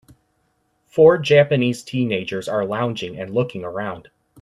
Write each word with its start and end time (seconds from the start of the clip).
Four 0.87 1.19
Japanese 1.19 1.83
teenagers 1.83 2.49
are 2.49 2.65
lounging 2.65 3.19
and 3.19 3.29
looking 3.31 3.63
around. 3.63 4.07